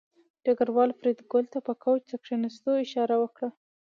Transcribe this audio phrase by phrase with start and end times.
[0.43, 3.49] ډګروال فریدګل ته په کوچ د کېناستو اشاره وکړه